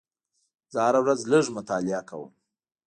[0.73, 2.31] زه هره ورځ لږ مطالعه کوم.